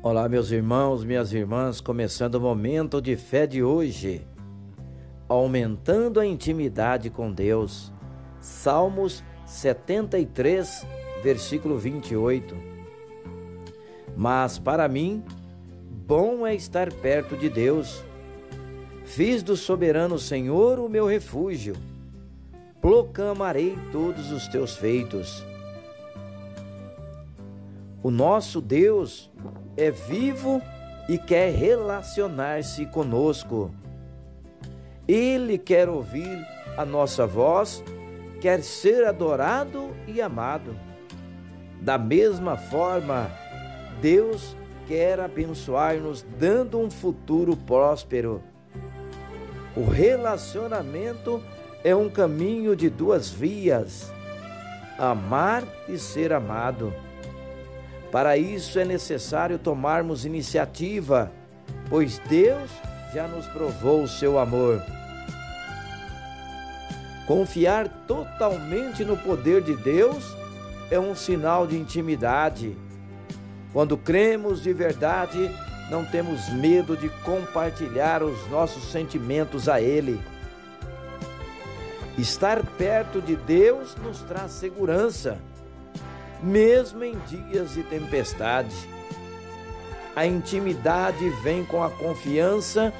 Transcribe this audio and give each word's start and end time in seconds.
Olá, 0.00 0.28
meus 0.28 0.52
irmãos, 0.52 1.02
minhas 1.02 1.32
irmãs, 1.32 1.80
começando 1.80 2.36
o 2.36 2.40
momento 2.40 3.02
de 3.02 3.16
fé 3.16 3.48
de 3.48 3.64
hoje, 3.64 4.24
aumentando 5.28 6.20
a 6.20 6.26
intimidade 6.26 7.10
com 7.10 7.32
Deus. 7.32 7.92
Salmos 8.40 9.24
73, 9.44 10.86
versículo 11.20 11.76
28. 11.76 12.54
Mas 14.16 14.56
para 14.56 14.86
mim, 14.86 15.24
bom 16.06 16.46
é 16.46 16.54
estar 16.54 16.92
perto 16.92 17.36
de 17.36 17.50
Deus. 17.50 18.04
Fiz 19.04 19.42
do 19.42 19.56
soberano 19.56 20.16
Senhor 20.16 20.78
o 20.78 20.88
meu 20.88 21.06
refúgio. 21.08 21.74
Proclamarei 22.80 23.76
todos 23.90 24.30
os 24.30 24.46
teus 24.46 24.76
feitos. 24.76 25.44
O 28.00 28.12
nosso 28.12 28.60
Deus 28.60 29.28
é 29.78 29.92
vivo 29.92 30.60
e 31.08 31.16
quer 31.16 31.54
relacionar-se 31.54 32.84
conosco. 32.86 33.70
Ele 35.06 35.56
quer 35.56 35.88
ouvir 35.88 36.44
a 36.76 36.84
nossa 36.84 37.26
voz, 37.26 37.82
quer 38.40 38.60
ser 38.62 39.06
adorado 39.06 39.94
e 40.06 40.20
amado. 40.20 40.76
Da 41.80 41.96
mesma 41.96 42.56
forma, 42.56 43.30
Deus 44.02 44.56
quer 44.88 45.20
abençoar-nos 45.20 46.26
dando 46.36 46.80
um 46.80 46.90
futuro 46.90 47.56
próspero. 47.56 48.42
O 49.76 49.88
relacionamento 49.88 51.40
é 51.84 51.94
um 51.94 52.10
caminho 52.10 52.74
de 52.74 52.90
duas 52.90 53.30
vias: 53.30 54.12
amar 54.98 55.62
e 55.88 55.96
ser 55.96 56.32
amado. 56.32 56.92
Para 58.10 58.38
isso 58.38 58.78
é 58.78 58.84
necessário 58.84 59.58
tomarmos 59.58 60.24
iniciativa, 60.24 61.30
pois 61.90 62.18
Deus 62.28 62.70
já 63.12 63.28
nos 63.28 63.46
provou 63.46 64.02
o 64.02 64.08
seu 64.08 64.38
amor. 64.38 64.82
Confiar 67.26 67.88
totalmente 68.06 69.04
no 69.04 69.16
poder 69.16 69.62
de 69.62 69.76
Deus 69.76 70.24
é 70.90 70.98
um 70.98 71.14
sinal 71.14 71.66
de 71.66 71.76
intimidade. 71.76 72.74
Quando 73.74 73.98
cremos 73.98 74.62
de 74.62 74.72
verdade, 74.72 75.50
não 75.90 76.02
temos 76.02 76.48
medo 76.48 76.96
de 76.96 77.10
compartilhar 77.22 78.22
os 78.22 78.48
nossos 78.48 78.90
sentimentos 78.90 79.68
a 79.68 79.82
Ele. 79.82 80.18
Estar 82.16 82.64
perto 82.78 83.20
de 83.20 83.36
Deus 83.36 83.94
nos 83.96 84.22
traz 84.22 84.52
segurança 84.52 85.38
mesmo 86.42 87.04
em 87.04 87.18
dias 87.26 87.74
de 87.74 87.82
tempestade. 87.82 88.74
A 90.14 90.26
intimidade 90.26 91.28
vem 91.42 91.64
com 91.64 91.82
a 91.82 91.90
confiança, 91.90 92.92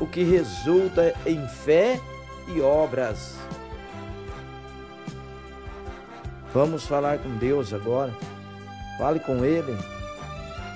o 0.00 0.06
que 0.06 0.22
resulta 0.22 1.14
em 1.26 1.46
fé 1.46 2.00
e 2.48 2.60
obras. 2.60 3.36
Vamos 6.52 6.86
falar 6.86 7.18
com 7.18 7.36
Deus 7.36 7.72
agora. 7.72 8.12
Fale 8.98 9.20
com 9.20 9.44
Ele. 9.44 9.76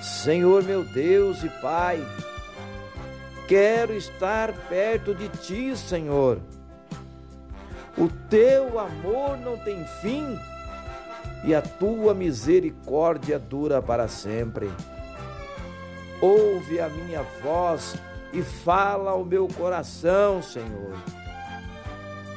Senhor 0.01 0.63
meu 0.63 0.83
Deus 0.83 1.43
e 1.43 1.49
Pai, 1.61 2.03
quero 3.47 3.93
estar 3.93 4.53
perto 4.53 5.13
de 5.13 5.27
Ti, 5.29 5.75
Senhor. 5.75 6.39
O 7.97 8.07
Teu 8.29 8.79
amor 8.79 9.37
não 9.37 9.57
tem 9.57 9.83
fim 10.01 10.37
e 11.43 11.53
a 11.53 11.61
tua 11.61 12.13
misericórdia 12.13 13.37
dura 13.37 13.81
para 13.81 14.07
sempre. 14.07 14.69
Ouve 16.21 16.79
a 16.79 16.89
minha 16.89 17.23
voz 17.43 17.95
e 18.33 18.41
fala 18.41 19.11
ao 19.11 19.23
meu 19.23 19.47
coração, 19.47 20.41
Senhor. 20.41 20.95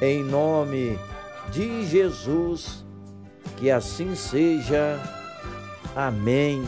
Em 0.01 0.23
nome 0.23 0.97
de 1.51 1.85
Jesus, 1.85 2.85
que 3.57 3.69
assim 3.69 4.15
seja. 4.15 4.99
Amém. 5.95 6.63